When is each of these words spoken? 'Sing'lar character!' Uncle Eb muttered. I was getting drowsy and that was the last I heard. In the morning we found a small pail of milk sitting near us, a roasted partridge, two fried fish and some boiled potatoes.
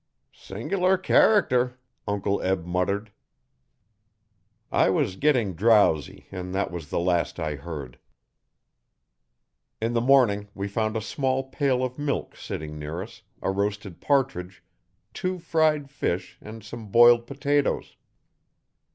'Sing'lar 0.33 0.97
character!' 0.97 1.77
Uncle 2.07 2.41
Eb 2.41 2.65
muttered. 2.65 3.11
I 4.71 4.89
was 4.89 5.15
getting 5.15 5.53
drowsy 5.53 6.25
and 6.31 6.55
that 6.55 6.71
was 6.71 6.89
the 6.89 6.99
last 6.99 7.39
I 7.39 7.53
heard. 7.53 7.99
In 9.79 9.93
the 9.93 10.01
morning 10.01 10.47
we 10.55 10.67
found 10.67 10.97
a 10.97 11.01
small 11.01 11.43
pail 11.49 11.83
of 11.83 11.99
milk 11.99 12.35
sitting 12.35 12.79
near 12.79 12.99
us, 13.03 13.21
a 13.43 13.51
roasted 13.51 14.01
partridge, 14.01 14.63
two 15.13 15.37
fried 15.37 15.87
fish 15.91 16.35
and 16.41 16.63
some 16.63 16.87
boiled 16.87 17.27
potatoes. 17.27 17.95